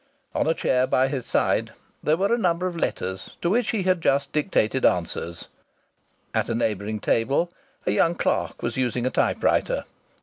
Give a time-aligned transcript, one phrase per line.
[0.33, 4.01] On a chair by his side were a number of letters to which he had
[4.01, 5.47] just dictated answers.
[6.33, 7.51] At a neighbouring table
[7.85, 9.85] a young clerk was using a typewriter.